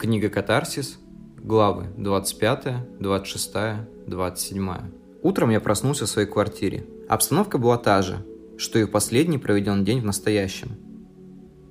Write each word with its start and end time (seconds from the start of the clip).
Книга 0.00 0.30
«Катарсис», 0.30 0.98
главы 1.36 1.88
25, 1.98 3.00
26, 3.00 3.54
27. 4.06 4.70
Утром 5.22 5.50
я 5.50 5.60
проснулся 5.60 6.06
в 6.06 6.08
своей 6.08 6.26
квартире. 6.26 6.86
Обстановка 7.06 7.58
была 7.58 7.76
та 7.76 8.00
же, 8.00 8.24
что 8.56 8.78
и 8.78 8.84
в 8.84 8.90
последний 8.90 9.36
проведен 9.36 9.84
день 9.84 10.00
в 10.00 10.06
настоящем. 10.06 10.70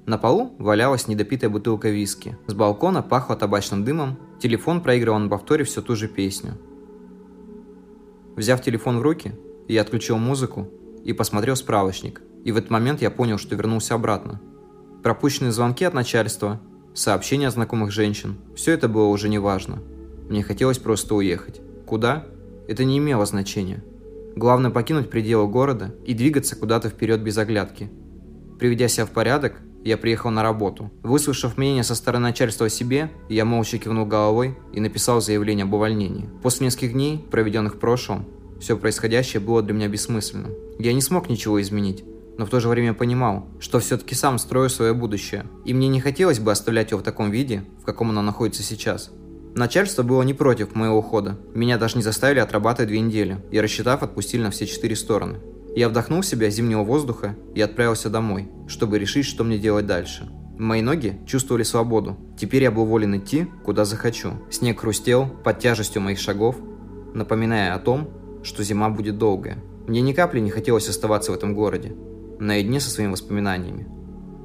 На 0.06 0.20
полу 0.20 0.54
валялась 0.60 1.08
недопитая 1.08 1.50
бутылка 1.50 1.90
виски. 1.90 2.38
С 2.46 2.54
балкона 2.54 3.02
пахло 3.02 3.36
табачным 3.36 3.84
дымом, 3.84 4.20
телефон 4.40 4.82
проигрывал 4.82 5.18
на 5.18 5.28
повторе 5.28 5.64
всю 5.64 5.82
ту 5.82 5.96
же 5.96 6.08
песню. 6.08 6.52
Взяв 8.36 8.62
телефон 8.62 9.00
в 9.00 9.02
руки, 9.02 9.34
я 9.68 9.82
отключил 9.82 10.20
музыку 10.20 10.68
и 11.04 11.14
посмотрел 11.14 11.56
справочник. 11.56 12.22
И 12.46 12.52
в 12.52 12.58
этот 12.58 12.70
момент 12.70 13.02
я 13.02 13.10
понял, 13.10 13.40
что 13.40 13.56
вернулся 13.56 13.96
обратно. 13.96 14.40
Пропущенные 15.02 15.52
звонки 15.52 15.84
от 15.84 15.96
начальства, 15.96 16.62
сообщения 16.94 17.48
от 17.48 17.54
знакомых 17.54 17.92
женщин– 17.92 18.38
все 18.56 18.74
это 18.74 18.88
было 18.88 19.08
уже 19.08 19.30
не 19.30 19.40
важно. 19.40 19.80
Мне 20.30 20.44
хотелось 20.44 20.78
просто 20.78 21.16
уехать. 21.16 21.62
Куда? 21.86 22.26
Это 22.68 22.84
не 22.84 22.98
имело 23.00 23.26
значения. 23.26 23.84
Главное 24.36 24.72
покинуть 24.72 25.10
пределы 25.10 25.48
города 25.48 25.96
и 26.06 26.14
двигаться 26.14 26.56
куда-то 26.56 26.90
вперед 26.90 27.22
без 27.22 27.38
оглядки. 27.38 27.90
Приведя 28.60 28.88
себя 28.88 29.06
в 29.06 29.12
порядок, 29.12 29.60
я 29.84 29.98
приехал 29.98 30.30
на 30.30 30.44
работу. 30.44 30.92
Выслушав 31.04 31.58
мнение 31.58 31.84
со 31.84 31.96
стороны 31.96 32.24
начальства 32.24 32.68
о 32.68 32.70
себе, 32.70 33.10
я 33.30 33.46
молча 33.46 33.78
кивнул 33.78 34.06
головой 34.06 34.58
и 34.74 34.80
написал 34.80 35.22
заявление 35.22 35.64
об 35.64 35.74
увольнении. 35.74 36.30
После 36.44 36.66
нескольких 36.66 36.94
дней, 36.94 37.26
проведенных 37.32 37.76
в 37.76 37.80
прошлом, 37.80 38.26
все 38.60 38.78
происходящее 38.78 39.40
было 39.40 39.62
для 39.62 39.74
меня 39.74 39.88
бессмысленным. 39.88 40.52
Я 40.78 40.94
не 40.94 41.02
смог 41.02 41.30
ничего 41.30 41.62
изменить, 41.62 42.04
но 42.40 42.46
в 42.46 42.50
то 42.50 42.62
же 42.62 42.70
время 42.70 42.94
понимал, 42.94 43.50
что 43.60 43.80
все-таки 43.82 44.16
сам 44.16 44.40
строю 44.40 44.70
свое 44.70 44.94
будущее, 44.94 45.44
и 45.66 45.74
мне 45.74 45.90
не 45.90 46.00
хотелось 46.00 46.40
бы 46.40 46.54
оставлять 46.54 46.92
его 46.92 47.02
в 47.02 47.04
таком 47.04 47.32
виде, 47.32 47.66
в 47.82 47.84
каком 47.84 48.12
оно 48.12 48.22
находится 48.22 48.64
сейчас. 48.64 49.12
Начальство 49.56 50.04
было 50.04 50.22
не 50.24 50.34
против 50.34 50.74
моего 50.74 51.00
ухода. 51.00 51.38
Меня 51.54 51.78
даже 51.78 51.98
не 51.98 52.02
заставили 52.02 52.40
отрабатывать 52.40 52.88
две 52.88 53.02
недели, 53.02 53.44
и 53.52 53.60
рассчитав, 53.60 54.04
отпустили 54.04 54.42
на 54.42 54.52
все 54.52 54.66
четыре 54.68 54.96
стороны. 54.96 55.40
Я 55.76 55.90
вдохнул 55.90 56.22
в 56.22 56.26
себя 56.26 56.50
зимнего 56.50 56.86
воздуха 56.86 57.36
и 57.56 57.60
отправился 57.60 58.10
домой, 58.10 58.48
чтобы 58.70 59.00
решить, 59.00 59.26
что 59.26 59.44
мне 59.44 59.58
делать 59.58 59.86
дальше. 59.86 60.30
Мои 60.58 60.82
ноги 60.82 61.20
чувствовали 61.28 61.64
свободу. 61.64 62.18
Теперь 62.40 62.64
я 62.64 62.72
был 62.72 62.86
волен 62.86 63.18
идти, 63.18 63.48
куда 63.66 63.84
захочу. 63.84 64.32
Снег 64.50 64.80
хрустел 64.80 65.28
под 65.44 65.60
тяжестью 65.60 66.02
моих 66.02 66.20
шагов, 66.20 66.56
напоминая 67.14 67.76
о 67.76 67.80
том, 67.80 68.10
что 68.44 68.64
зима 68.64 68.90
будет 68.90 69.18
долгая. 69.18 69.62
Мне 69.88 70.00
ни 70.00 70.14
капли 70.14 70.40
не 70.40 70.52
хотелось 70.52 70.88
оставаться 70.88 71.34
в 71.34 71.36
этом 71.36 71.54
городе, 71.54 71.96
наедине 72.40 72.80
со 72.80 72.90
своими 72.90 73.12
воспоминаниями. 73.12 73.88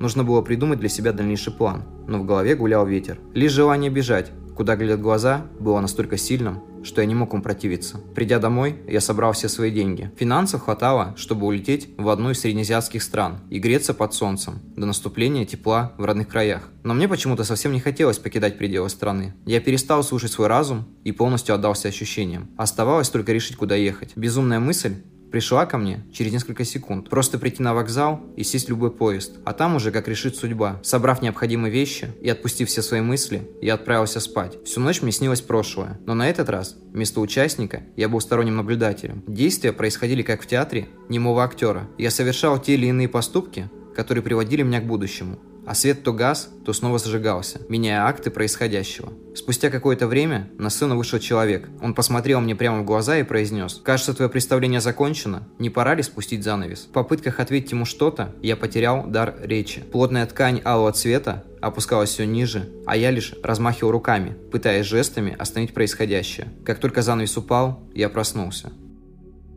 Нужно 0.00 0.25
было 0.25 0.42
придумать 0.42 0.81
для 0.81 0.89
себя 0.89 1.12
дальнейший 1.12 1.53
план, 1.53 1.84
но 2.06 2.19
в 2.19 2.27
голове 2.27 2.56
гулял 2.56 2.86
ветер. 2.86 3.19
Лишь 3.33 3.53
желание 3.53 3.91
бежать, 3.91 4.33
куда 4.56 4.77
глядят 4.77 5.01
глаза, 5.01 5.47
было 5.59 5.81
настолько 5.81 6.17
сильным, 6.17 6.62
что 6.84 7.01
я 7.01 7.06
не 7.06 7.14
мог 7.14 7.33
им 7.34 7.42
противиться. 7.42 7.98
Придя 8.14 8.39
домой, 8.39 8.77
я 8.86 9.01
собрал 9.01 9.33
все 9.33 9.48
свои 9.48 9.70
деньги. 9.70 10.11
Финансов 10.17 10.62
хватало, 10.62 11.14
чтобы 11.17 11.47
улететь 11.47 11.89
в 11.97 12.09
одну 12.09 12.31
из 12.31 12.41
среднеазиатских 12.41 13.03
стран 13.03 13.41
и 13.51 13.59
греться 13.59 13.95
под 13.95 14.14
солнцем 14.14 14.61
до 14.77 14.86
наступления 14.86 15.45
тепла 15.45 15.92
в 15.97 16.05
родных 16.05 16.29
краях. 16.29 16.69
Но 16.83 16.95
мне 16.95 17.08
почему-то 17.08 17.45
совсем 17.45 17.73
не 17.73 17.81
хотелось 17.81 18.19
покидать 18.19 18.58
пределы 18.58 18.89
страны. 18.91 19.34
Я 19.47 19.61
перестал 19.61 20.03
слушать 20.03 20.33
свой 20.33 20.48
разум 20.48 20.84
и 21.05 21.12
полностью 21.12 21.55
отдался 21.55 21.89
ощущениям. 21.89 22.51
Оставалось 22.56 23.08
только 23.08 23.33
решить, 23.33 23.56
куда 23.56 23.75
ехать. 23.75 24.12
Безумная 24.17 24.61
мысль 24.61 24.97
пришла 25.35 25.67
ко 25.67 25.79
мне 25.79 26.05
через 26.13 26.31
несколько 26.31 26.65
секунд. 26.65 27.11
Просто 27.11 27.41
прийти 27.41 27.61
на 27.61 27.75
вокзал 27.75 28.21
и 28.37 28.45
сесть 28.45 28.67
в 28.67 28.69
любой 28.69 28.93
поезд. 28.93 29.33
А 29.45 29.53
там 29.53 29.75
уже 29.75 29.91
как 29.91 30.07
решит 30.07 30.37
судьба. 30.37 30.79
Собрав 30.85 31.23
необходимые 31.23 31.73
вещи 31.73 32.13
и 32.23 32.29
отпустив 32.29 32.69
все 32.69 32.83
свои 32.83 33.01
мысли, 33.01 33.51
я 33.61 33.75
отправился 33.75 34.21
спать. 34.21 34.57
Всю 34.65 34.81
ночь 34.81 35.03
мне 35.03 35.11
снилось 35.11 35.41
прошлое. 35.41 35.99
Но 36.07 36.15
на 36.15 36.31
этот 36.31 36.49
раз, 36.49 36.77
вместо 36.93 37.21
участника, 37.21 37.83
я 37.97 38.09
был 38.09 38.21
сторонним 38.21 38.55
наблюдателем. 38.55 39.25
Действия 39.27 39.73
происходили 39.73 40.23
как 40.23 40.41
в 40.41 40.47
театре 40.47 40.87
немого 41.09 41.43
актера. 41.43 41.89
Я 41.98 42.13
совершал 42.13 42.63
те 42.63 42.75
или 42.75 42.87
иные 42.87 43.08
поступки, 43.08 43.69
которые 43.97 44.23
приводили 44.23 44.63
меня 44.63 44.81
к 44.81 44.87
будущему 44.87 45.41
а 45.67 45.75
свет 45.75 46.02
то 46.02 46.13
газ, 46.13 46.51
то 46.64 46.73
снова 46.73 46.98
зажигался, 46.98 47.61
меняя 47.69 48.07
акты 48.07 48.30
происходящего. 48.30 49.13
Спустя 49.35 49.70
какое-то 49.70 50.07
время 50.07 50.51
на 50.58 50.70
сцену 50.70 50.97
вышел 50.97 51.19
человек. 51.19 51.69
Он 51.83 51.95
посмотрел 51.95 52.41
мне 52.41 52.55
прямо 52.55 52.80
в 52.83 52.85
глаза 52.85 53.19
и 53.19 53.23
произнес 53.23 53.80
«Кажется, 53.83 54.14
твое 54.14 54.30
представление 54.30 54.80
закончено. 54.80 55.48
Не 55.58 55.70
пора 55.70 55.95
ли 55.95 56.02
спустить 56.02 56.45
занавес?» 56.45 56.85
В 56.85 56.92
попытках 56.92 57.41
ответить 57.41 57.73
ему 57.73 57.85
что-то, 57.85 58.35
я 58.42 58.57
потерял 58.57 59.07
дар 59.07 59.35
речи. 59.41 59.80
Плотная 59.80 60.27
ткань 60.27 60.61
алого 60.64 60.92
цвета 60.92 61.45
опускалась 61.61 62.11
все 62.11 62.27
ниже, 62.27 62.69
а 62.86 62.96
я 62.96 63.11
лишь 63.11 63.35
размахивал 63.42 63.91
руками, 63.91 64.36
пытаясь 64.52 64.86
жестами 64.86 65.35
остановить 65.39 65.75
происходящее. 65.75 66.48
Как 66.64 66.79
только 66.79 67.02
занавес 67.02 67.36
упал, 67.36 67.83
я 67.95 68.08
проснулся. 68.08 68.73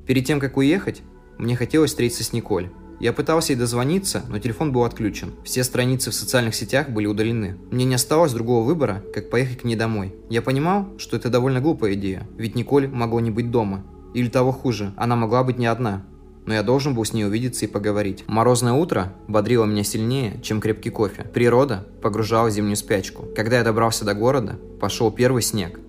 Перед 0.08 0.26
тем, 0.26 0.40
как 0.40 0.58
уехать, 0.58 1.02
мне 1.38 1.56
хотелось 1.56 1.92
встретиться 1.92 2.24
с 2.24 2.34
Николь. 2.34 2.72
Я 3.00 3.14
пытался 3.14 3.54
ей 3.54 3.60
дозвониться, 3.60 4.24
но 4.28 4.40
телефон 4.40 4.72
был 4.72 4.84
отключен. 4.84 5.34
Все 5.44 5.64
страницы 5.64 6.10
в 6.10 6.16
социальных 6.16 6.56
сетях 6.56 6.90
были 6.90 7.06
удалены. 7.06 7.58
Мне 7.70 7.86
не 7.86 7.96
осталось 7.96 8.34
другого 8.34 8.64
выбора, 8.66 9.04
как 9.14 9.30
поехать 9.30 9.60
к 9.60 9.64
ней 9.64 9.76
домой. 9.76 10.16
Я 10.30 10.42
понимал, 10.42 10.88
что 10.98 11.16
это 11.16 11.30
довольно 11.30 11.62
глупая 11.62 11.94
идея, 11.94 12.28
ведь 12.38 12.56
Николь 12.56 12.88
могла 12.88 13.22
не 13.22 13.30
быть 13.30 13.52
дома. 13.52 13.84
Или 14.14 14.30
того 14.30 14.52
хуже, 14.52 14.94
она 14.98 15.16
могла 15.16 15.44
быть 15.44 15.60
не 15.60 15.68
одна. 15.68 16.04
Но 16.48 16.54
я 16.54 16.64
должен 16.64 16.96
был 16.96 17.04
с 17.04 17.14
ней 17.14 17.26
увидеться 17.26 17.66
и 17.66 17.68
поговорить. 17.68 18.24
Морозное 18.28 18.74
утро 18.74 19.14
бодрило 19.28 19.66
меня 19.66 19.84
сильнее, 19.84 20.40
чем 20.42 20.62
крепкий 20.62 20.90
кофе. 20.90 21.24
Природа 21.34 21.86
погружала 22.02 22.48
в 22.48 22.52
зимнюю 22.52 22.78
спячку. 22.78 23.26
Когда 23.36 23.58
я 23.58 23.64
добрался 23.64 24.06
до 24.06 24.14
города, 24.14 24.58
пошел 24.80 25.12
первый 25.12 25.42
снег. 25.42 25.80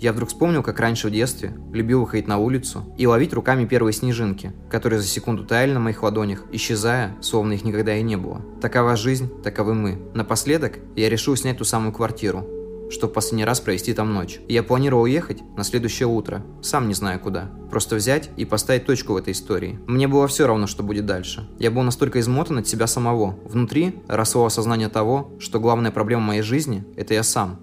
Я 0.00 0.14
вдруг 0.14 0.30
вспомнил, 0.30 0.62
как 0.62 0.80
раньше 0.80 1.08
в 1.08 1.10
детстве 1.10 1.52
любил 1.72 2.00
выходить 2.00 2.26
на 2.26 2.38
улицу 2.38 2.84
и 2.96 3.06
ловить 3.06 3.34
руками 3.34 3.66
первые 3.66 3.92
снежинки, 3.92 4.54
которые 4.70 4.98
за 4.98 5.06
секунду 5.06 5.44
таяли 5.44 5.74
на 5.74 5.80
моих 5.80 6.02
ладонях, 6.02 6.44
исчезая, 6.52 7.14
словно 7.20 7.52
их 7.52 7.64
никогда 7.64 7.94
и 7.94 8.02
не 8.02 8.16
было. 8.16 8.40
Такова 8.62 8.96
жизнь, 8.96 9.30
таковы 9.42 9.74
мы. 9.74 9.98
Напоследок 10.14 10.78
я 10.96 11.10
решил 11.10 11.36
снять 11.36 11.58
ту 11.58 11.64
самую 11.64 11.92
квартиру, 11.92 12.46
чтобы 12.90 13.12
последний 13.12 13.44
раз 13.44 13.60
провести 13.60 13.92
там 13.92 14.14
ночь. 14.14 14.40
я 14.48 14.62
планировал 14.62 15.02
уехать 15.02 15.42
на 15.58 15.64
следующее 15.64 16.08
утро, 16.08 16.42
сам 16.62 16.88
не 16.88 16.94
знаю 16.94 17.20
куда. 17.20 17.50
Просто 17.70 17.96
взять 17.96 18.30
и 18.38 18.46
поставить 18.46 18.86
точку 18.86 19.12
в 19.12 19.16
этой 19.16 19.34
истории. 19.34 19.78
Мне 19.86 20.08
было 20.08 20.26
все 20.28 20.46
равно, 20.46 20.66
что 20.66 20.82
будет 20.82 21.04
дальше. 21.04 21.46
Я 21.58 21.70
был 21.70 21.82
настолько 21.82 22.20
измотан 22.20 22.56
от 22.56 22.66
себя 22.66 22.86
самого. 22.86 23.38
Внутри 23.44 23.96
росло 24.08 24.46
осознание 24.46 24.88
того, 24.88 25.30
что 25.38 25.60
главная 25.60 25.90
проблема 25.90 26.22
моей 26.22 26.42
жизни– 26.42 26.84
это 26.96 27.12
я 27.12 27.22
сам. 27.22 27.60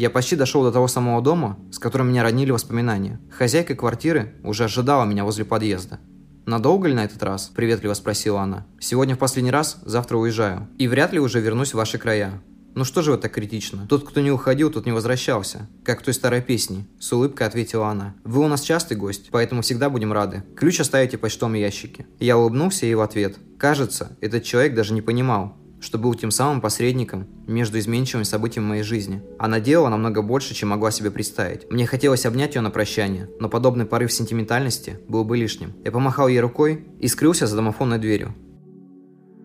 Я 0.00 0.08
почти 0.08 0.34
дошел 0.34 0.62
до 0.62 0.72
того 0.72 0.88
самого 0.88 1.20
дома, 1.20 1.58
с 1.70 1.78
которым 1.78 2.08
меня 2.08 2.22
роднили 2.22 2.50
воспоминания. 2.50 3.20
Хозяйка 3.30 3.74
квартиры 3.74 4.32
уже 4.42 4.64
ожидала 4.64 5.04
меня 5.04 5.24
возле 5.24 5.44
подъезда. 5.44 6.00
«Надолго 6.46 6.88
ли 6.88 6.94
на 6.94 7.04
этот 7.04 7.22
раз?»– 7.22 7.52
приветливо 7.54 7.92
спросила 7.92 8.40
она. 8.40 8.66
«Сегодня 8.80 9.14
в 9.14 9.18
последний 9.18 9.50
раз, 9.50 9.76
завтра 9.84 10.16
уезжаю. 10.16 10.66
И 10.78 10.88
вряд 10.88 11.12
ли 11.12 11.20
уже 11.20 11.38
вернусь 11.40 11.74
в 11.74 11.76
ваши 11.76 11.98
края. 11.98 12.40
«Ну 12.74 12.84
что 12.84 13.02
же 13.02 13.10
вы 13.10 13.18
так 13.18 13.32
критично? 13.32 13.86
Тот, 13.88 14.08
кто 14.08 14.20
не 14.20 14.30
уходил, 14.30 14.70
тот 14.70 14.86
не 14.86 14.92
возвращался. 14.92 15.68
Как 15.84 16.00
в 16.00 16.04
той 16.04 16.14
старой 16.14 16.40
песне»,– 16.40 16.86
с 17.00 17.12
улыбкой 17.12 17.46
ответила 17.46 17.88
она. 17.88 18.14
«Вы 18.22 18.42
у 18.44 18.48
нас 18.48 18.60
частый 18.60 18.96
гость, 18.96 19.28
поэтому 19.32 19.62
всегда 19.62 19.90
будем 19.90 20.12
рады. 20.12 20.44
Ключ 20.56 20.78
оставите 20.78 21.16
в 21.16 21.20
почтовом 21.20 21.54
ящике». 21.54 22.06
Я 22.20 22.38
улыбнулся 22.38 22.86
ей 22.86 22.94
в 22.94 23.00
ответ. 23.00 23.38
Кажется, 23.58 24.16
этот 24.20 24.44
человек 24.44 24.74
даже 24.74 24.94
не 24.94 25.02
понимал, 25.02 25.56
что 25.80 25.98
был 25.98 26.14
тем 26.14 26.30
самым 26.30 26.60
посредником 26.60 27.26
между 27.46 27.78
изменчивыми 27.78 28.24
событиями 28.24 28.66
моей 28.66 28.82
жизни. 28.82 29.22
Она 29.38 29.60
делала 29.60 29.88
намного 29.88 30.22
больше, 30.22 30.54
чем 30.54 30.68
могла 30.68 30.90
себе 30.90 31.10
представить. 31.10 31.70
Мне 31.70 31.86
хотелось 31.86 32.26
обнять 32.26 32.54
ее 32.54 32.60
на 32.60 32.70
прощание, 32.70 33.28
но 33.40 33.48
подобный 33.48 33.86
порыв 33.86 34.12
сентиментальности 34.12 34.98
был 35.08 35.24
бы 35.24 35.36
лишним. 35.36 35.72
Я 35.84 35.90
помахал 35.90 36.28
ей 36.28 36.40
рукой 36.40 36.86
и 37.00 37.08
скрылся 37.08 37.46
за 37.46 37.56
домофонной 37.56 37.98
дверью. 37.98 38.34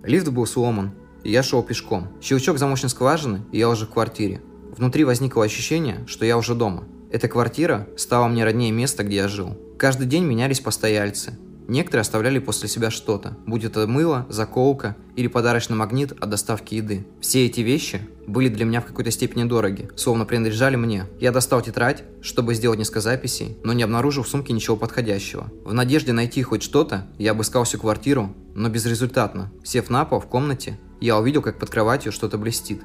Лифт 0.04 0.28
был 0.28 0.46
сломан, 0.46 0.92
и 1.24 1.32
я 1.32 1.42
шел 1.42 1.64
пешком. 1.64 2.10
Щелчок 2.22 2.60
замочной 2.60 2.90
скважины, 2.90 3.42
и 3.52 3.58
я 3.58 3.70
уже 3.70 3.86
в 3.86 3.90
квартире. 3.90 4.42
Внутри 4.78 5.04
возникло 5.04 5.44
ощущение, 5.44 6.04
что 6.06 6.26
я 6.26 6.38
уже 6.38 6.54
дома. 6.54 6.84
Эта 7.12 7.28
квартира 7.28 7.88
стала 7.98 8.28
мне 8.28 8.44
роднее 8.44 8.72
места, 8.72 9.04
где 9.04 9.18
я 9.18 9.28
жил. 9.28 9.58
Каждый 9.78 10.06
день 10.06 10.26
менялись 10.26 10.60
постояльцы, 10.60 11.38
Некоторые 11.68 12.02
оставляли 12.02 12.40
после 12.40 12.70
себя 12.70 12.92
что-то, 12.92 13.38
будь 13.46 13.64
это 13.64 13.88
мыло, 13.88 14.26
заколка 14.30 14.96
или 15.16 15.28
подарочный 15.28 15.76
магнит 15.76 16.12
от 16.12 16.30
доставки 16.30 16.76
еды. 16.76 17.06
Все 17.22 17.46
эти 17.46 17.62
вещи 17.62 18.02
были 18.28 18.50
для 18.50 18.66
меня 18.66 18.82
в 18.82 18.86
какой-то 18.86 19.12
степени 19.12 19.44
дороги, 19.46 19.90
словно 19.96 20.26
принадлежали 20.26 20.76
мне. 20.76 21.06
Я 21.20 21.32
достал 21.32 21.62
тетрадь, 21.62 22.04
чтобы 22.22 22.54
сделать 22.54 22.80
несколько 22.80 23.02
записей, 23.02 23.58
но 23.64 23.74
не 23.74 23.84
обнаружил 23.84 24.24
в 24.24 24.28
сумке 24.28 24.54
ничего 24.54 24.76
подходящего. 24.76 25.52
В 25.64 25.74
надежде 25.74 26.14
найти 26.14 26.44
хоть 26.44 26.64
что-то, 26.64 27.08
я 27.18 27.32
обыскал 27.32 27.64
всю 27.64 27.80
квартиру, 27.80 28.34
но 28.54 28.70
безрезультатно. 28.70 29.52
Сев 29.64 29.90
на 29.90 30.06
пол 30.06 30.20
в 30.20 30.28
комнате, 30.28 30.80
я 31.02 31.20
увидел, 31.20 31.42
как 31.42 31.60
под 31.60 31.70
кроватью 31.70 32.12
что-то 32.12 32.38
блестит. 32.38 32.82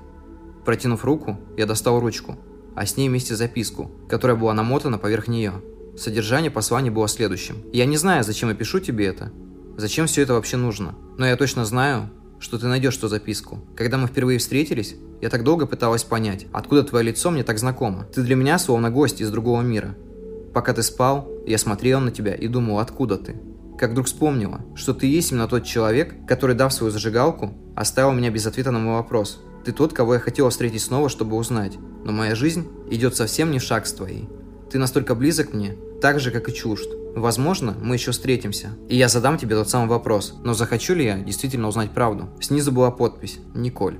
Протянув 0.64 1.04
руку, 1.04 1.38
я 1.56 1.66
достал 1.66 2.00
ручку, 2.00 2.38
а 2.74 2.86
с 2.86 2.96
ней 2.96 3.08
вместе 3.08 3.34
записку, 3.36 3.90
которая 4.08 4.36
была 4.36 4.52
намотана 4.54 4.98
поверх 4.98 5.28
нее. 5.28 5.52
Содержание 6.00 6.50
послания 6.50 6.90
было 6.90 7.06
следующим. 7.08 7.56
«Я 7.74 7.84
не 7.84 7.98
знаю, 7.98 8.24
зачем 8.24 8.48
я 8.48 8.54
пишу 8.54 8.80
тебе 8.80 9.04
это, 9.04 9.30
зачем 9.76 10.06
все 10.06 10.22
это 10.22 10.32
вообще 10.32 10.56
нужно, 10.56 10.94
но 11.18 11.26
я 11.26 11.36
точно 11.36 11.66
знаю, 11.66 12.08
что 12.38 12.58
ты 12.58 12.68
найдешь 12.68 12.96
ту 12.96 13.08
записку. 13.08 13.58
Когда 13.76 13.98
мы 13.98 14.06
впервые 14.06 14.38
встретились, 14.38 14.96
я 15.20 15.28
так 15.28 15.44
долго 15.44 15.66
пыталась 15.66 16.02
понять, 16.02 16.46
откуда 16.54 16.84
твое 16.84 17.04
лицо 17.04 17.30
мне 17.30 17.42
так 17.42 17.58
знакомо. 17.58 18.06
Ты 18.14 18.22
для 18.22 18.34
меня 18.34 18.58
словно 18.58 18.90
гость 18.90 19.20
из 19.20 19.30
другого 19.30 19.60
мира. 19.60 19.94
Пока 20.54 20.72
ты 20.72 20.82
спал, 20.82 21.28
я 21.46 21.58
смотрел 21.58 22.00
на 22.00 22.10
тебя 22.10 22.34
и 22.34 22.48
думал, 22.48 22.78
откуда 22.78 23.18
ты. 23.18 23.36
Как 23.78 23.90
вдруг 23.90 24.06
вспомнила, 24.06 24.64
что 24.74 24.94
ты 24.94 25.06
есть 25.06 25.32
именно 25.32 25.48
тот 25.48 25.64
человек, 25.64 26.14
который, 26.26 26.56
дав 26.56 26.72
свою 26.72 26.90
зажигалку, 26.90 27.52
оставил 27.76 28.12
меня 28.12 28.30
без 28.30 28.46
ответа 28.46 28.70
на 28.70 28.78
мой 28.78 28.94
вопрос. 28.94 29.42
Ты 29.66 29.72
тот, 29.72 29.92
кого 29.92 30.14
я 30.14 30.20
хотела 30.20 30.48
встретить 30.48 30.80
снова, 30.80 31.10
чтобы 31.10 31.36
узнать. 31.36 31.76
Но 32.06 32.12
моя 32.12 32.34
жизнь 32.34 32.66
идет 32.90 33.16
совсем 33.16 33.50
не 33.50 33.58
в 33.58 33.62
шаг 33.62 33.86
с 33.86 33.92
твоей. 33.92 34.30
Ты 34.70 34.78
настолько 34.78 35.14
близок 35.14 35.52
мне, 35.52 35.76
так 36.00 36.20
же, 36.20 36.30
как 36.30 36.48
и 36.48 36.54
чужд. 36.54 36.88
Возможно, 37.14 37.76
мы 37.80 37.96
еще 37.96 38.12
встретимся. 38.12 38.70
И 38.88 38.96
я 38.96 39.08
задам 39.08 39.36
тебе 39.38 39.56
тот 39.56 39.68
самый 39.68 39.88
вопрос. 39.88 40.34
Но 40.44 40.54
захочу 40.54 40.94
ли 40.94 41.04
я 41.04 41.18
действительно 41.18 41.68
узнать 41.68 41.90
правду? 41.90 42.30
Снизу 42.40 42.72
была 42.72 42.90
подпись 42.90 43.38
«Николь». 43.54 43.98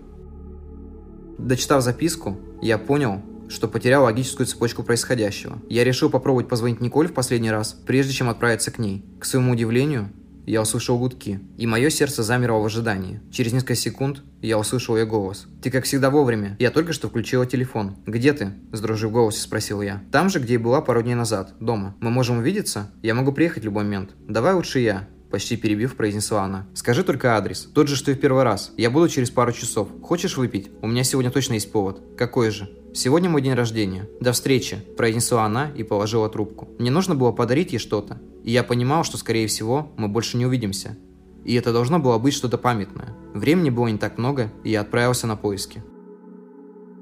Дочитав 1.39 1.83
записку, 1.83 2.39
я 2.63 2.79
понял, 2.79 3.23
что 3.49 3.67
потерял 3.67 4.05
логическую 4.05 4.47
цепочку 4.47 4.83
происходящего. 4.83 5.59
Я 5.69 5.85
решил 5.85 6.09
попробовать 6.09 6.49
позвонить 6.49 6.81
Николь 6.81 7.09
в 7.09 7.15
последний 7.15 7.51
раз, 7.51 7.73
прежде 7.87 8.13
чем 8.13 8.29
отправиться 8.29 8.71
к 8.71 8.79
ней. 8.79 9.05
К 9.19 9.25
своему 9.25 9.53
удивлению, 9.53 10.11
я 10.51 10.63
услышал 10.63 10.99
гудки, 10.99 11.41
и 11.57 11.67
мое 11.67 11.91
сердце 11.91 12.23
замерло 12.23 12.59
в 12.59 12.65
ожидании. 12.67 13.21
Через 13.31 13.53
несколько 13.53 13.75
секунд 13.75 14.23
я 14.43 14.59
услышал 14.59 14.97
ее 14.97 15.07
голос. 15.07 15.47
«Ты 15.63 15.71
как 15.71 15.85
всегда 15.85 16.11
вовремя. 16.11 16.57
Я 16.59 16.71
только 16.71 16.93
что 16.93 17.09
включила 17.09 17.47
телефон. 17.47 17.97
Где 18.07 18.33
ты?»– 18.33 18.53
с 18.73 18.81
дрожью 18.81 19.11
в 19.11 19.13
голосе 19.13 19.41
спросил 19.41 19.81
я. 19.81 20.03
«Там 20.11 20.29
же, 20.29 20.41
где 20.41 20.55
и 20.55 20.59
была 20.59 20.81
пару 20.81 21.03
дней 21.03 21.15
назад. 21.15 21.55
Дома. 21.61 21.95
Мы 22.01 22.11
можем 22.11 22.39
увидеться? 22.39 22.91
Я 23.03 23.15
могу 23.15 23.33
приехать 23.33 23.63
в 23.63 23.67
любой 23.67 23.85
момент. 23.85 24.11
Давай 24.27 24.55
лучше 24.55 24.81
я». 24.81 25.07
Почти 25.31 25.57
перебив, 25.57 25.95
произнесла 25.95 26.43
она. 26.43 26.67
«Скажи 26.75 27.05
только 27.05 27.37
адрес. 27.37 27.69
Тот 27.73 27.87
же, 27.87 27.95
что 27.95 28.11
и 28.11 28.15
в 28.15 28.21
первый 28.21 28.43
раз. 28.43 28.73
Я 28.77 28.91
буду 28.91 29.09
через 29.09 29.31
пару 29.31 29.53
часов. 29.53 29.89
Хочешь 30.03 30.37
выпить? 30.37 30.71
У 30.83 30.89
меня 30.89 31.05
сегодня 31.05 31.31
точно 31.31 31.55
есть 31.55 31.71
повод. 31.71 32.03
Какой 32.17 32.51
же?» 32.51 32.69
«Сегодня 32.93 33.31
мой 33.31 33.41
день 33.41 33.55
рождения. 33.55 34.09
До 34.21 34.33
встречи»,– 34.33 34.79
произнесла 34.97 35.45
она 35.45 35.71
и 35.71 35.85
положила 35.85 36.29
трубку. 36.29 36.69
Мне 36.81 36.91
нужно 36.91 37.15
было 37.15 37.31
подарить 37.31 37.73
ей 37.73 37.79
что-то, 37.79 38.21
и 38.43 38.51
я 38.51 38.65
понимал, 38.65 39.05
что, 39.05 39.17
скорее 39.17 39.47
всего, 39.47 39.93
мы 39.97 40.09
больше 40.09 40.37
не 40.37 40.47
увидимся. 40.47 40.99
И 41.45 41.55
это 41.55 41.73
должно 41.73 42.01
было 42.01 42.19
быть 42.19 42.35
что-то 42.35 42.59
памятное. 42.59 43.17
Времени 43.33 43.71
было 43.71 43.87
не 43.87 43.99
так 43.99 44.19
много, 44.19 44.53
и 44.65 44.71
я 44.71 44.81
отправился 44.81 45.29
на 45.29 45.37
поиски. 45.37 45.85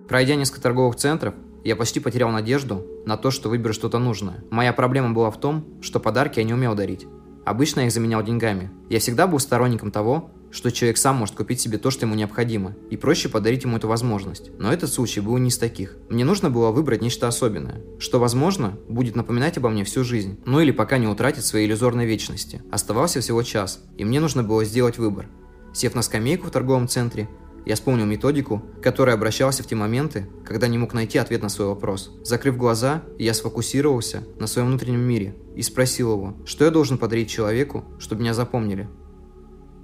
Пройдя 0.06 0.34
несколько 0.34 0.60
торговых 0.60 0.96
центров, 0.96 1.34
я 1.64 1.74
почти 1.74 2.00
потерял 2.00 2.30
надежду 2.30 2.84
на 3.06 3.16
то, 3.16 3.30
что 3.30 3.48
выберу 3.48 3.72
что-то 3.72 3.98
нужное. 3.98 4.44
Моя 4.50 4.74
проблема 4.74 5.14
была 5.14 5.30
в 5.30 5.40
том, 5.40 5.64
что 5.80 6.00
подарки 6.00 6.38
я 6.38 6.44
не 6.44 6.52
умел 6.52 6.74
дарить. 6.74 7.06
Обычно 7.48 7.80
я 7.80 7.86
их 7.86 7.92
заменял 7.92 8.22
деньгами. 8.22 8.70
Я 8.90 8.98
всегда 8.98 9.26
был 9.26 9.38
сторонником 9.38 9.90
того, 9.90 10.30
что 10.50 10.70
человек 10.70 10.98
сам 10.98 11.16
может 11.16 11.34
купить 11.34 11.62
себе 11.62 11.78
то, 11.78 11.90
что 11.90 12.04
ему 12.04 12.14
необходимо, 12.14 12.74
и 12.90 12.98
проще 12.98 13.30
подарить 13.30 13.64
ему 13.64 13.78
эту 13.78 13.88
возможность. 13.88 14.50
Но 14.58 14.70
этот 14.70 14.92
случай 14.92 15.20
был 15.20 15.38
не 15.38 15.48
из 15.48 15.56
таких. 15.56 15.96
Мне 16.10 16.26
нужно 16.26 16.50
было 16.50 16.72
выбрать 16.72 17.00
нечто 17.00 17.26
особенное, 17.26 17.80
что, 17.98 18.20
возможно, 18.20 18.78
будет 18.86 19.16
напоминать 19.16 19.56
обо 19.56 19.70
мне 19.70 19.84
всю 19.84 20.04
жизнь, 20.04 20.38
ну 20.44 20.60
или 20.60 20.72
пока 20.72 20.98
не 20.98 21.06
утратит 21.06 21.42
своей 21.42 21.66
иллюзорной 21.66 22.04
вечности. 22.04 22.60
Оставался 22.70 23.22
всего 23.22 23.42
час, 23.42 23.82
и 23.96 24.04
мне 24.04 24.20
нужно 24.20 24.42
было 24.42 24.62
сделать 24.66 24.98
выбор. 24.98 25.26
Сев 25.72 25.94
на 25.94 26.02
скамейку 26.02 26.48
в 26.48 26.50
торговом 26.50 26.86
центре, 26.86 27.30
я 27.68 27.74
вспомнил 27.74 28.06
методику, 28.06 28.62
которой 28.82 29.14
обращался 29.14 29.62
в 29.62 29.66
те 29.66 29.74
моменты, 29.74 30.26
когда 30.42 30.68
не 30.68 30.78
мог 30.78 30.94
найти 30.94 31.18
ответ 31.18 31.42
на 31.42 31.50
свой 31.50 31.68
вопрос. 31.68 32.10
Закрыв 32.24 32.56
глаза, 32.56 33.02
я 33.18 33.34
сфокусировался 33.34 34.24
на 34.38 34.46
своем 34.46 34.68
внутреннем 34.68 35.00
мире 35.00 35.36
и 35.54 35.60
спросил 35.60 36.12
его, 36.12 36.34
что 36.46 36.64
я 36.64 36.70
должен 36.70 36.96
подарить 36.96 37.28
человеку, 37.28 37.84
чтобы 37.98 38.22
меня 38.22 38.32
запомнили. 38.32 38.88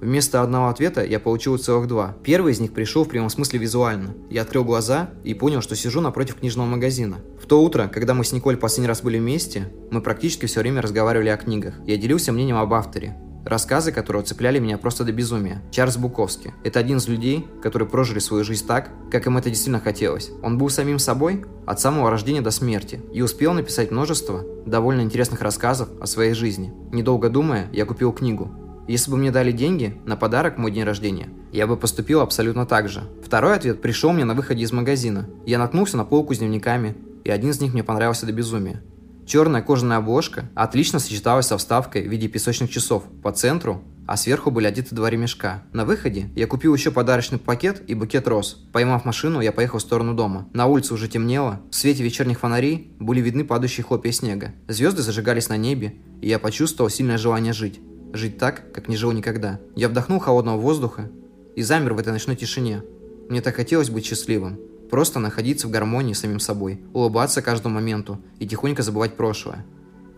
Вместо 0.00 0.40
одного 0.40 0.68
ответа 0.68 1.04
я 1.04 1.20
получил 1.20 1.58
целых 1.58 1.86
два. 1.86 2.16
Первый 2.24 2.54
из 2.54 2.60
них 2.60 2.72
пришел 2.72 3.04
в 3.04 3.08
прямом 3.08 3.28
смысле 3.28 3.58
визуально. 3.58 4.14
Я 4.30 4.42
открыл 4.42 4.64
глаза 4.64 5.10
и 5.22 5.34
понял, 5.34 5.60
что 5.60 5.76
сижу 5.76 6.00
напротив 6.00 6.36
книжного 6.36 6.66
магазина. 6.66 7.18
В 7.38 7.46
то 7.46 7.62
утро, 7.62 7.88
когда 7.92 8.14
мы 8.14 8.24
с 8.24 8.32
Николь 8.32 8.56
последний 8.56 8.88
раз 8.88 9.02
были 9.02 9.18
вместе, 9.18 9.70
мы 9.90 10.00
практически 10.00 10.46
все 10.46 10.60
время 10.60 10.80
разговаривали 10.80 11.28
о 11.28 11.36
книгах. 11.36 11.74
Я 11.86 11.98
делился 11.98 12.32
мнением 12.32 12.56
об 12.56 12.72
авторе, 12.72 13.14
рассказы 13.44 13.92
которого 13.92 14.22
цепляли 14.22 14.58
меня 14.58 14.78
просто 14.78 15.04
до 15.04 15.12
безумия. 15.12 15.62
Чарльз 15.70 15.96
Буковский. 15.96 16.52
Это 16.64 16.80
один 16.80 16.98
из 16.98 17.08
людей, 17.08 17.46
которые 17.62 17.88
прожили 17.88 18.18
свою 18.18 18.44
жизнь 18.44 18.66
так, 18.66 18.90
как 19.10 19.26
им 19.26 19.36
это 19.36 19.48
действительно 19.48 19.80
хотелось. 19.80 20.30
Он 20.42 20.58
был 20.58 20.70
самим 20.70 20.98
собой 20.98 21.44
от 21.66 21.80
самого 21.80 22.10
рождения 22.10 22.40
до 22.40 22.50
смерти 22.50 23.00
и 23.12 23.22
успел 23.22 23.52
написать 23.52 23.90
множество 23.90 24.44
довольно 24.66 25.02
интересных 25.02 25.42
рассказов 25.42 25.88
о 26.00 26.06
своей 26.06 26.34
жизни. 26.34 26.72
Недолго 26.92 27.28
думая, 27.28 27.68
я 27.72 27.84
купил 27.84 28.12
книгу 28.12 28.50
если 28.86 29.10
бы 29.10 29.16
мне 29.16 29.30
дали 29.30 29.52
деньги 29.52 29.98
на 30.04 30.16
подарок 30.16 30.58
мой 30.58 30.70
день 30.70 30.84
рождения, 30.84 31.30
я 31.52 31.66
бы 31.66 31.76
поступил 31.76 32.20
абсолютно 32.20 32.66
так 32.66 32.88
же. 32.88 33.04
Второй 33.24 33.54
ответ 33.56 33.80
пришел 33.80 34.12
мне 34.12 34.24
на 34.24 34.34
выходе 34.34 34.62
из 34.62 34.72
магазина. 34.72 35.26
Я 35.46 35.58
наткнулся 35.58 35.96
на 35.96 36.04
полку 36.04 36.34
с 36.34 36.38
дневниками, 36.38 36.94
и 37.24 37.30
один 37.30 37.50
из 37.50 37.60
них 37.60 37.72
мне 37.72 37.82
понравился 37.82 38.26
до 38.26 38.32
безумия. 38.32 38.82
Черная 39.26 39.62
кожаная 39.62 39.98
обложка 39.98 40.50
отлично 40.54 40.98
сочеталась 40.98 41.46
со 41.46 41.58
вставкой 41.58 42.06
в 42.06 42.10
виде 42.10 42.28
песочных 42.28 42.70
часов 42.70 43.04
по 43.22 43.32
центру, 43.32 43.82
а 44.06 44.16
сверху 44.16 44.50
были 44.50 44.66
одеты 44.66 44.94
два 44.94 45.08
ремешка. 45.08 45.62
На 45.72 45.84
выходе 45.84 46.28
я 46.36 46.46
купил 46.46 46.74
еще 46.74 46.90
подарочный 46.90 47.38
пакет 47.38 47.82
и 47.86 47.94
букет 47.94 48.28
роз. 48.28 48.62
Поймав 48.72 49.04
машину, 49.04 49.40
я 49.40 49.50
поехал 49.50 49.78
в 49.78 49.82
сторону 49.82 50.14
дома. 50.14 50.48
На 50.52 50.66
улице 50.66 50.92
уже 50.92 51.08
темнело, 51.08 51.60
в 51.70 51.74
свете 51.74 52.02
вечерних 52.02 52.40
фонарей 52.40 52.92
были 52.98 53.20
видны 53.20 53.44
падающие 53.44 53.84
хлопья 53.84 54.12
снега. 54.12 54.52
Звезды 54.68 55.02
зажигались 55.02 55.48
на 55.48 55.56
небе, 55.56 55.94
и 56.20 56.28
я 56.28 56.38
почувствовал 56.38 56.90
сильное 56.90 57.18
желание 57.18 57.52
жить 57.52 57.80
жить 58.14 58.38
так, 58.38 58.72
как 58.72 58.88
не 58.88 58.96
жил 58.96 59.12
никогда. 59.12 59.60
Я 59.74 59.88
вдохнул 59.88 60.20
холодного 60.20 60.58
воздуха 60.58 61.10
и 61.56 61.62
замер 61.62 61.94
в 61.94 61.98
этой 61.98 62.12
ночной 62.12 62.36
тишине. 62.36 62.82
Мне 63.28 63.40
так 63.40 63.56
хотелось 63.56 63.90
быть 63.90 64.06
счастливым. 64.06 64.58
Просто 64.94 65.18
находиться 65.18 65.66
в 65.66 65.72
гармонии 65.72 66.12
с 66.12 66.20
самим 66.20 66.38
собой, 66.38 66.80
улыбаться 66.92 67.42
каждому 67.42 67.74
моменту 67.74 68.20
и 68.38 68.46
тихонько 68.46 68.84
забывать 68.84 69.16
прошлое. 69.16 69.66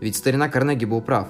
Ведь 0.01 0.15
старина 0.15 0.49
Карнеги 0.49 0.85
был 0.85 1.01
прав. 1.01 1.29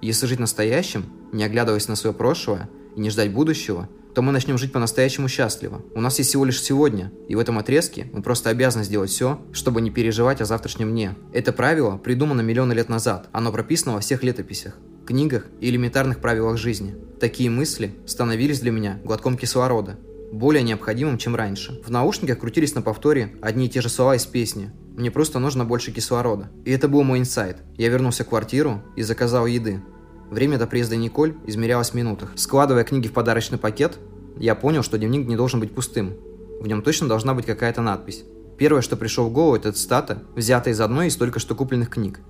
Если 0.00 0.24
жить 0.24 0.38
настоящим, 0.38 1.04
не 1.30 1.44
оглядываясь 1.44 1.88
на 1.88 1.94
свое 1.94 2.14
прошлое 2.14 2.70
и 2.96 3.00
не 3.00 3.10
ждать 3.10 3.34
будущего, 3.34 3.90
то 4.14 4.22
мы 4.22 4.32
начнем 4.32 4.56
жить 4.56 4.72
по-настоящему 4.72 5.28
счастливо. 5.28 5.82
У 5.94 6.00
нас 6.00 6.16
есть 6.16 6.30
всего 6.30 6.46
лишь 6.46 6.62
сегодня, 6.62 7.12
и 7.28 7.34
в 7.34 7.38
этом 7.38 7.58
отрезке 7.58 8.08
мы 8.14 8.22
просто 8.22 8.48
обязаны 8.48 8.82
сделать 8.82 9.10
все, 9.10 9.42
чтобы 9.52 9.82
не 9.82 9.90
переживать 9.90 10.40
о 10.40 10.46
завтрашнем 10.46 10.90
дне. 10.92 11.16
Это 11.34 11.52
правило 11.52 11.98
придумано 11.98 12.40
миллионы 12.40 12.72
лет 12.72 12.88
назад, 12.88 13.28
оно 13.30 13.52
прописано 13.52 13.92
во 13.92 14.00
всех 14.00 14.22
летописях 14.22 14.72
книгах 15.06 15.46
и 15.60 15.70
элементарных 15.70 16.20
правилах 16.20 16.58
жизни. 16.58 16.96
Такие 17.20 17.48
мысли 17.48 17.94
становились 18.06 18.60
для 18.60 18.72
меня 18.72 18.98
глотком 19.04 19.38
кислорода, 19.38 19.98
более 20.32 20.62
необходимым, 20.62 21.18
чем 21.18 21.36
раньше. 21.36 21.80
В 21.84 21.90
наушниках 21.90 22.38
крутились 22.38 22.74
на 22.74 22.82
повторе 22.82 23.36
одни 23.40 23.66
и 23.66 23.68
те 23.68 23.80
же 23.80 23.88
слова 23.88 24.16
из 24.16 24.26
песни. 24.26 24.70
Мне 24.96 25.10
просто 25.10 25.38
нужно 25.38 25.64
больше 25.64 25.92
кислорода. 25.92 26.50
И 26.64 26.70
это 26.70 26.88
был 26.88 27.02
мой 27.02 27.18
инсайт. 27.18 27.58
Я 27.76 27.88
вернулся 27.88 28.24
в 28.24 28.28
квартиру 28.28 28.82
и 28.96 29.02
заказал 29.02 29.46
еды. 29.46 29.82
Время 30.30 30.58
до 30.58 30.66
приезда 30.66 30.96
Николь 30.96 31.34
измерялось 31.46 31.90
в 31.90 31.94
минутах. 31.94 32.32
Складывая 32.36 32.84
книги 32.84 33.08
в 33.08 33.12
подарочный 33.12 33.58
пакет, 33.58 33.98
я 34.38 34.54
понял, 34.54 34.82
что 34.82 34.98
дневник 34.98 35.26
не 35.28 35.36
должен 35.36 35.60
быть 35.60 35.74
пустым. 35.74 36.14
В 36.60 36.66
нем 36.66 36.82
точно 36.82 37.08
должна 37.08 37.34
быть 37.34 37.46
какая-то 37.46 37.82
надпись. 37.82 38.24
Первое, 38.58 38.80
что 38.80 38.96
пришло 38.96 39.26
в 39.26 39.32
голову, 39.32 39.56
это 39.56 39.72
цитата, 39.72 40.22
взятая 40.34 40.72
из 40.72 40.80
одной 40.80 41.08
из 41.08 41.16
только 41.16 41.38
что 41.38 41.54
купленных 41.54 41.90
книг. 41.90 42.20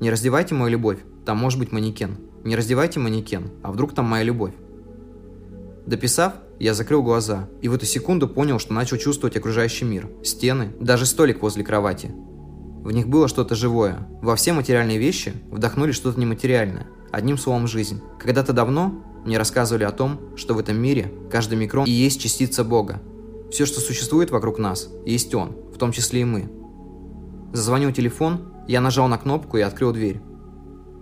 Не 0.00 0.10
раздевайте 0.10 0.54
мою 0.54 0.72
любовь, 0.72 0.98
там 1.24 1.38
может 1.38 1.58
быть 1.58 1.72
манекен. 1.72 2.18
Не 2.44 2.56
раздевайте 2.56 3.00
манекен, 3.00 3.50
а 3.62 3.72
вдруг 3.72 3.94
там 3.94 4.04
моя 4.04 4.24
любовь. 4.24 4.54
Дописав, 5.86 6.34
я 6.58 6.74
закрыл 6.74 7.02
глаза 7.02 7.48
и 7.62 7.68
в 7.68 7.74
эту 7.74 7.86
секунду 7.86 8.28
понял, 8.28 8.58
что 8.58 8.72
начал 8.72 8.96
чувствовать 8.96 9.36
окружающий 9.36 9.84
мир, 9.84 10.08
стены, 10.24 10.72
даже 10.80 11.06
столик 11.06 11.42
возле 11.42 11.64
кровати. 11.64 12.10
В 12.82 12.90
них 12.90 13.08
было 13.08 13.28
что-то 13.28 13.54
живое. 13.54 14.08
Во 14.22 14.34
все 14.34 14.52
материальные 14.52 14.98
вещи 14.98 15.34
вдохнули 15.50 15.92
что-то 15.92 16.18
нематериальное. 16.18 16.86
Одним 17.10 17.38
словом, 17.38 17.66
жизнь. 17.66 18.00
Когда-то 18.18 18.52
давно 18.52 19.04
мне 19.24 19.38
рассказывали 19.38 19.84
о 19.84 19.90
том, 19.90 20.20
что 20.36 20.54
в 20.54 20.58
этом 20.58 20.76
мире 20.76 21.12
каждый 21.30 21.58
микрон 21.58 21.86
и 21.86 21.90
есть 21.90 22.20
частица 22.20 22.64
Бога. 22.64 23.00
Все, 23.50 23.66
что 23.66 23.80
существует 23.80 24.30
вокруг 24.30 24.58
нас, 24.58 24.88
есть 25.06 25.34
Он, 25.34 25.56
в 25.74 25.78
том 25.78 25.92
числе 25.92 26.22
и 26.22 26.24
мы. 26.24 26.50
Зазвонил 27.52 27.92
телефон, 27.92 28.52
я 28.66 28.80
нажал 28.80 29.08
на 29.08 29.18
кнопку 29.18 29.56
и 29.56 29.62
открыл 29.62 29.92
дверь. 29.92 30.20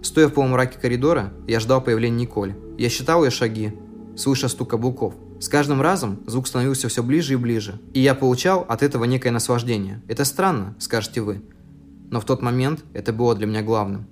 Стоя 0.02 0.28
в 0.28 0.32
полумраке 0.32 0.78
коридора, 0.78 1.32
я 1.48 1.58
ждал 1.60 1.80
появления 1.80 2.22
Николь. 2.22 2.54
Я 2.78 2.88
считал 2.88 3.24
ее 3.24 3.30
шаги, 3.30 3.72
слыша 4.16 4.48
стук 4.48 4.70
каблуков. 4.70 5.14
С 5.38 5.48
каждым 5.48 5.82
разом 5.82 6.20
звук 6.26 6.46
становился 6.46 6.88
все 6.88 7.02
ближе 7.02 7.34
и 7.34 7.36
ближе, 7.36 7.78
и 7.92 8.00
я 8.00 8.14
получал 8.14 8.64
от 8.68 8.82
этого 8.82 9.04
некое 9.04 9.30
наслаждение. 9.30 10.02
Это 10.08 10.24
странно, 10.24 10.74
скажете 10.78 11.20
вы. 11.20 11.42
Но 12.10 12.20
в 12.20 12.24
тот 12.24 12.40
момент 12.40 12.84
это 12.94 13.12
было 13.12 13.34
для 13.34 13.46
меня 13.46 13.62
главным. 13.62 14.06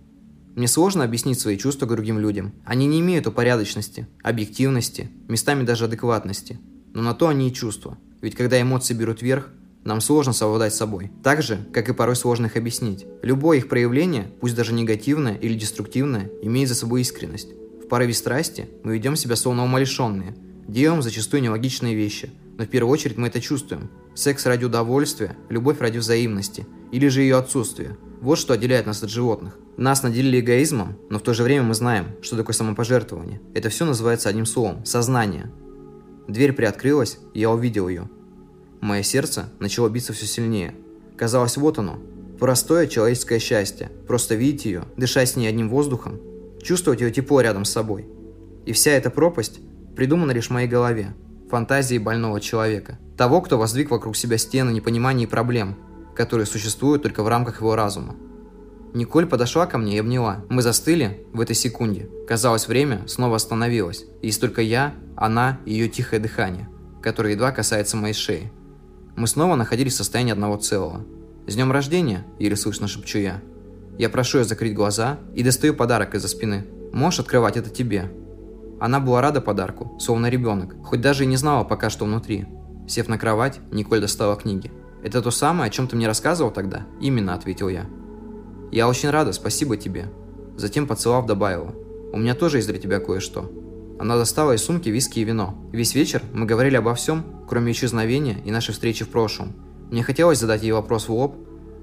Мне 0.55 0.69
сложно 0.69 1.03
объяснить 1.03 1.41
свои 1.41 1.57
чувства 1.57 1.89
другим 1.89 2.19
людям. 2.19 2.53
Они 2.65 2.87
не 2.87 3.01
имеют 3.01 3.27
упорядоченности, 3.27 4.07
объективности, 4.23 5.11
местами 5.29 5.65
даже 5.65 5.87
адекватности. 5.87 6.61
Но 6.93 7.03
на 7.03 7.15
то 7.15 7.29
они 7.29 7.49
и 7.49 7.53
чувства. 7.53 7.99
Ведь 8.21 8.37
когда 8.37 8.61
эмоции 8.61 8.95
берут 8.95 9.21
верх, 9.21 9.49
нам 9.83 10.01
сложно 10.01 10.33
совладать 10.33 10.73
с 10.73 10.79
собой. 10.79 11.11
Так 11.23 11.43
же, 11.43 11.59
как 11.73 11.89
и 11.89 11.93
порой 11.93 12.17
сложно 12.17 12.47
их 12.47 12.57
объяснить. 12.57 13.07
Любое 13.23 13.59
их 13.59 13.69
проявление, 13.69 14.31
пусть 14.41 14.55
даже 14.55 14.73
негативное 14.73 15.35
или 15.35 15.55
деструктивное, 15.55 16.31
имеет 16.43 16.69
за 16.69 16.75
собой 16.75 17.01
искренность. 17.01 17.49
В 17.83 17.89
порыве 17.89 18.15
страсти 18.15 18.69
мы 18.83 18.95
ведем 18.95 19.17
себя 19.17 19.37
словно 19.37 19.65
умалишенные, 19.65 20.35
Делаем 20.67 21.03
зачастую 21.03 21.43
нелогичные 21.43 21.95
вещи, 21.95 22.31
но 22.57 22.65
в 22.65 22.69
первую 22.69 22.93
очередь 22.93 23.17
мы 23.17 23.29
это 23.29 23.41
чувствуем. 23.41 23.91
Секс 24.15 24.47
ради 24.47 24.65
удовольствия, 24.65 25.37
любовь 25.49 25.81
ради 25.81 25.99
взаимности, 25.99 26.67
или 26.93 27.09
же 27.09 27.23
ее 27.23 27.37
отсутствие. 27.37 27.97
Вот 28.21 28.39
что 28.39 28.55
отделяет 28.55 28.87
нас 28.87 29.03
от 29.03 29.11
животных. 29.11 29.59
Нас 29.77 30.03
наделили 30.03 30.41
эгоизмом, 30.41 30.97
но 31.11 31.19
в 31.19 31.23
то 31.23 31.35
же 31.35 31.43
время 31.43 31.65
мы 31.65 31.75
знаем, 31.75 32.07
что 32.23 32.37
такое 32.37 32.55
самопожертвование. 32.55 33.41
Это 33.55 33.69
все 33.69 33.85
называется 33.85 34.29
одним 34.29 34.47
словом– 34.47 34.85
сознание. 34.85 35.51
Дверь 36.29 36.53
приоткрылась, 36.53 37.19
и 37.35 37.41
я 37.41 37.51
увидел 37.51 37.89
ее. 37.89 38.09
Мое 38.81 39.03
сердце 39.03 39.51
начало 39.59 39.89
биться 39.89 40.13
все 40.13 40.27
сильнее. 40.27 40.75
Казалось, 41.17 41.57
вот 41.57 41.79
оно. 41.79 41.99
Простое 42.39 42.87
человеческое 42.87 43.39
счастье. 43.39 43.91
Просто 44.07 44.35
видеть 44.35 44.65
ее, 44.65 44.85
дышать 44.97 45.29
с 45.29 45.37
ней 45.37 45.49
одним 45.49 45.69
воздухом, 45.69 46.21
чувствовать 46.63 47.01
ее 47.01 47.11
тепло 47.11 47.41
рядом 47.41 47.65
с 47.65 47.71
собой. 47.71 48.07
И 48.65 48.73
вся 48.73 48.93
эта 48.93 49.11
пропасть 49.11 49.61
придумана 49.97 50.33
лишь 50.33 50.49
в 50.49 50.51
моей 50.51 50.69
голове, 50.69 51.15
фантазии 51.51 51.99
больного 51.99 52.41
человека. 52.41 52.99
Того, 53.17 53.41
кто 53.41 53.59
воздвиг 53.59 53.91
вокруг 53.91 54.17
себя 54.17 54.39
стены 54.39 54.71
непонимания 54.71 55.25
и 55.25 55.29
проблем, 55.29 55.77
которые 56.17 56.47
существуют 56.47 57.03
только 57.03 57.23
в 57.23 57.29
рамках 57.29 57.61
его 57.61 57.77
разума. 57.77 58.17
Николь 58.93 59.27
подошла 59.27 59.67
ко 59.67 59.77
мне 59.77 59.97
и 59.97 59.99
обняла. 59.99 60.45
Мы 60.49 60.63
застыли 60.63 61.27
в 61.33 61.41
этой 61.41 61.57
секунде. 61.57 62.09
Казалось, 62.29 62.69
время 62.69 63.03
снова 63.09 63.37
остановилось. 63.37 64.05
И 64.23 64.27
есть 64.29 64.41
только 64.41 64.63
я, 64.63 64.95
она 65.17 65.59
и 65.65 65.73
ее 65.73 65.89
тихое 65.89 66.23
дыхание, 66.23 66.69
которое 67.03 67.33
едва 67.33 67.51
касается 67.51 67.97
моей 67.97 68.15
шеи. 68.15 68.53
Мы 69.17 69.27
снова 69.27 69.57
находились 69.57 69.95
в 69.95 69.97
состоянии 69.97 70.33
одного 70.33 70.57
целого. 70.57 71.05
«С 71.47 71.55
днем 71.55 71.73
рождения!»– 71.73 72.25
еле 72.39 72.57
слышно 72.57 72.89
шепчу 72.89 73.19
я. 73.19 73.43
Я 73.99 74.09
прошу 74.09 74.39
ее 74.39 74.45
закрыть 74.45 74.75
глаза 74.75 75.19
и 75.35 75.43
достаю 75.43 75.75
подарок 75.75 76.15
из-за 76.15 76.29
спины. 76.29 76.65
«Можешь 76.93 77.21
открывать 77.21 77.57
это 77.57 77.71
тебе?» 77.71 78.11
Она 78.81 79.01
была 79.01 79.21
рада 79.21 79.41
подарку, 79.41 79.97
словно 79.99 80.29
ребенок, 80.29 80.77
хоть 80.85 81.01
даже 81.01 81.25
и 81.25 81.27
не 81.27 81.37
знала 81.37 81.65
пока, 81.65 81.91
что 81.91 82.05
внутри. 82.05 82.47
Сев 82.87 83.09
на 83.09 83.19
кровать, 83.19 83.61
Николь 83.73 84.01
достала 84.01 84.37
книги. 84.37 84.71
«Это 85.03 85.23
то 85.23 85.31
самое, 85.31 85.69
о 85.69 85.71
чем 85.71 85.87
ты 85.87 85.97
мне 85.97 86.07
рассказывал 86.07 86.51
тогда?» 86.51 86.87
«Именно»,— 87.01 87.35
ответил 87.35 87.69
я. 87.69 87.87
«Я 88.71 88.89
очень 88.89 89.11
рада, 89.11 89.33
спасибо 89.33 89.77
тебе». 89.77 90.07
Затем 90.57 90.87
поцеловав, 90.87 91.27
добавила. 91.27 91.75
«У 92.13 92.19
меня 92.19 92.35
тоже 92.35 92.59
есть 92.59 92.69
для 92.69 92.79
тебя 92.79 93.01
кое-что». 93.01 93.51
Она 93.99 94.17
достала 94.17 94.53
из 94.53 94.63
сумки 94.63 94.89
виски 94.89 95.21
и 95.21 95.25
вино. 95.25 95.55
Весь 95.73 95.95
вечер 95.95 96.23
мы 96.33 96.47
говорили 96.47 96.77
обо 96.77 96.95
всем, 96.95 97.25
кроме 97.49 97.73
исчезновения 97.73 98.39
и 98.45 98.51
нашей 98.51 98.73
встречи 98.73 99.05
в 99.05 99.09
прошлом. 99.09 99.55
Мне 99.91 100.03
хотелось 100.03 100.39
задать 100.39 100.63
ей 100.63 100.73
вопрос 100.73 101.09
в 101.09 101.13
лоб, 101.13 101.37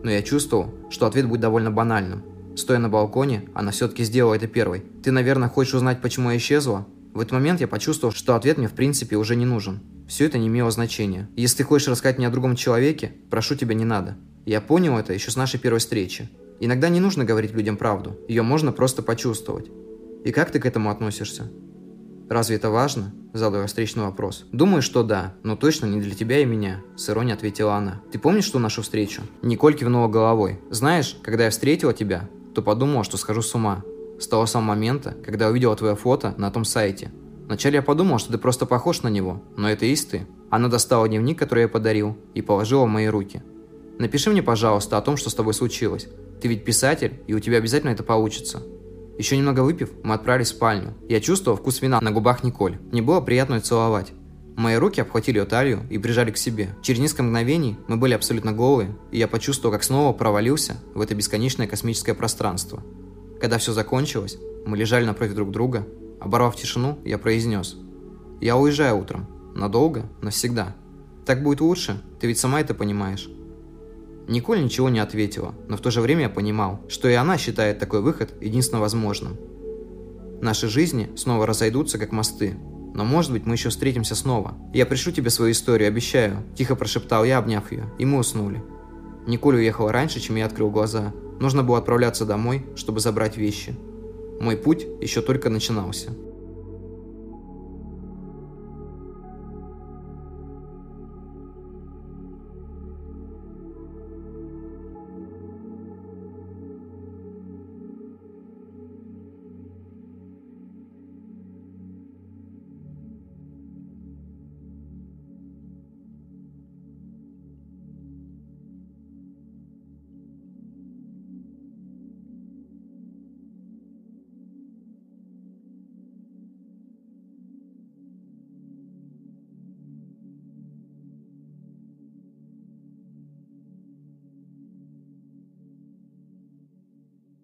но 0.03 0.11
я 0.11 0.21
чувствовал, 0.21 0.73
что 0.89 1.05
ответ 1.05 1.27
будет 1.27 1.41
довольно 1.41 1.71
банальным. 1.71 2.23
Стоя 2.55 2.79
на 2.79 2.89
балконе, 2.89 3.49
она 3.53 3.71
все-таки 3.71 4.03
сделала 4.03 4.33
это 4.33 4.47
первой. 4.47 4.83
«Ты, 5.03 5.11
наверное, 5.11 5.49
хочешь 5.49 5.73
узнать, 5.73 6.01
почему 6.01 6.31
я 6.31 6.37
исчезла?» 6.37 6.85
В 7.13 7.19
этот 7.19 7.33
момент 7.33 7.59
я 7.59 7.67
почувствовал, 7.67 8.13
что 8.13 8.35
ответ 8.35 8.57
мне 8.57 8.67
в 8.67 8.73
принципе 8.73 9.17
уже 9.17 9.35
не 9.35 9.45
нужен. 9.45 9.81
Все 10.07 10.25
это 10.25 10.37
не 10.37 10.47
имело 10.47 10.71
значения. 10.71 11.29
Если 11.35 11.57
ты 11.57 11.63
хочешь 11.63 11.87
рассказать 11.87 12.17
мне 12.17 12.27
о 12.27 12.31
другом 12.31 12.55
человеке, 12.55 13.13
прошу 13.29 13.55
тебя, 13.55 13.75
не 13.75 13.85
надо. 13.85 14.17
Я 14.45 14.61
понял 14.61 14.97
это 14.97 15.13
еще 15.13 15.29
с 15.29 15.35
нашей 15.35 15.59
первой 15.59 15.79
встречи. 15.79 16.29
Иногда 16.59 16.89
не 16.89 16.99
нужно 16.99 17.25
говорить 17.25 17.53
людям 17.53 17.75
правду, 17.75 18.17
ее 18.27 18.43
можно 18.43 18.71
просто 18.71 19.01
почувствовать. 19.01 19.69
И 20.23 20.31
как 20.31 20.51
ты 20.51 20.59
к 20.59 20.65
этому 20.65 20.89
относишься? 20.89 21.51
Разве 22.29 22.55
это 22.55 22.69
важно? 22.69 23.13
Задал 23.33 23.61
я 23.61 23.67
встречный 23.67 24.03
вопрос. 24.03 24.45
Думаю, 24.51 24.81
что 24.81 25.03
да, 25.03 25.33
но 25.43 25.55
точно 25.55 25.87
не 25.87 25.99
для 25.99 26.13
тебя 26.15 26.39
и 26.39 26.45
меня, 26.45 26.81
с 26.95 27.09
иронией 27.09 27.33
ответила 27.33 27.75
она. 27.75 28.01
Ты 28.11 28.19
помнишь 28.19 28.49
ту 28.49 28.59
нашу 28.59 28.83
встречу? 28.83 29.23
Николь 29.41 29.75
кивнула 29.75 30.07
головой. 30.07 30.59
Знаешь, 30.69 31.17
когда 31.23 31.45
я 31.45 31.49
встретила 31.49 31.93
тебя, 31.93 32.29
то 32.53 32.61
подумала, 32.61 33.03
что 33.03 33.17
схожу 33.17 33.41
с 33.41 33.53
ума. 33.55 33.83
С 34.19 34.27
того 34.27 34.45
самого 34.45 34.69
момента, 34.69 35.15
когда 35.25 35.49
увидела 35.49 35.75
твое 35.75 35.95
фото 35.95 36.35
на 36.37 36.51
том 36.51 36.65
сайте. 36.65 37.11
Вначале 37.47 37.75
я 37.77 37.81
подумал, 37.81 38.19
что 38.19 38.31
ты 38.31 38.37
просто 38.37 38.65
похож 38.65 39.01
на 39.01 39.07
него, 39.07 39.41
но 39.57 39.69
это 39.69 39.85
есть 39.85 40.11
ты. 40.11 40.27
Она 40.49 40.67
достала 40.67 41.07
дневник, 41.07 41.39
который 41.39 41.63
я 41.63 41.67
подарил, 41.67 42.17
и 42.33 42.41
положила 42.41 42.85
в 42.85 42.89
мои 42.89 43.07
руки. 43.07 43.41
Напиши 43.99 44.29
мне, 44.29 44.41
пожалуйста, 44.41 44.97
о 44.97 45.01
том, 45.01 45.17
что 45.17 45.29
с 45.29 45.35
тобой 45.35 45.53
случилось. 45.53 46.07
Ты 46.41 46.47
ведь 46.47 46.65
писатель, 46.65 47.19
и 47.27 47.33
у 47.33 47.39
тебя 47.39 47.57
обязательно 47.57 47.91
это 47.91 48.03
получится. 48.03 48.63
Еще 49.17 49.37
немного 49.37 49.61
выпив, 49.61 49.91
мы 50.03 50.15
отправились 50.15 50.47
в 50.47 50.55
спальню. 50.55 50.93
Я 51.07 51.19
чувствовал 51.19 51.57
вкус 51.57 51.81
вина 51.81 51.99
на 52.01 52.11
губах 52.11 52.43
Николь. 52.43 52.79
Мне 52.91 53.01
было 53.01 53.21
приятно 53.21 53.55
ее 53.55 53.61
целовать. 53.61 54.13
Мои 54.57 54.75
руки 54.75 55.01
обхватили 55.01 55.39
ее 55.39 55.45
талию 55.45 55.81
и 55.89 55.97
прижали 55.97 56.31
к 56.31 56.37
себе. 56.37 56.75
Через 56.81 56.99
несколько 56.99 57.23
мгновений 57.23 57.77
мы 57.87 57.97
были 57.97 58.13
абсолютно 58.13 58.51
голые, 58.51 58.95
и 59.11 59.17
я 59.17 59.27
почувствовал, 59.27 59.73
как 59.73 59.83
снова 59.83 60.13
провалился 60.13 60.77
в 60.93 61.01
это 61.01 61.15
бесконечное 61.15 61.67
космическое 61.67 62.13
пространство. 62.13 62.83
Когда 63.39 63.57
все 63.57 63.71
закончилось, 63.73 64.37
мы 64.65 64.77
лежали 64.77 65.05
напротив 65.05 65.35
друг 65.35 65.51
друга, 65.51 65.87
Оборвав 66.21 66.55
тишину, 66.55 66.99
я 67.03 67.17
произнес. 67.17 67.77
«Я 68.39 68.55
уезжаю 68.55 68.99
утром. 68.99 69.25
Надолго? 69.55 70.05
Навсегда. 70.21 70.75
Так 71.25 71.41
будет 71.41 71.61
лучше, 71.61 71.99
ты 72.19 72.27
ведь 72.27 72.37
сама 72.37 72.61
это 72.61 72.75
понимаешь». 72.75 73.27
Николь 74.27 74.63
ничего 74.63 74.89
не 74.89 74.99
ответила, 74.99 75.55
но 75.67 75.77
в 75.77 75.81
то 75.81 75.89
же 75.89 75.99
время 75.99 76.21
я 76.21 76.29
понимал, 76.29 76.79
что 76.87 77.09
и 77.09 77.13
она 77.13 77.39
считает 77.39 77.79
такой 77.79 78.01
выход 78.01 78.35
единственно 78.39 78.79
возможным. 78.79 79.35
Наши 80.41 80.67
жизни 80.67 81.09
снова 81.15 81.47
разойдутся, 81.47 81.97
как 81.97 82.11
мосты. 82.11 82.55
Но 82.93 83.05
может 83.05 83.31
быть 83.31 83.45
мы 83.45 83.55
еще 83.55 83.69
встретимся 83.69 84.15
снова. 84.15 84.55
Я 84.73 84.85
пришлю 84.85 85.11
тебе 85.11 85.29
свою 85.29 85.51
историю, 85.51 85.87
обещаю. 85.87 86.43
Тихо 86.55 86.75
прошептал 86.75 87.23
я, 87.23 87.37
обняв 87.37 87.71
ее, 87.71 87.85
и 87.97 88.05
мы 88.05 88.19
уснули. 88.19 88.61
Николь 89.27 89.55
уехала 89.55 89.91
раньше, 89.91 90.19
чем 90.19 90.35
я 90.35 90.45
открыл 90.45 90.69
глаза. 90.69 91.13
Нужно 91.39 91.63
было 91.63 91.77
отправляться 91.77 92.25
домой, 92.25 92.65
чтобы 92.75 92.99
забрать 92.99 93.37
вещи. 93.37 93.75
Мой 94.39 94.57
путь 94.57 94.85
еще 94.99 95.21
только 95.21 95.49
начинался. 95.49 96.09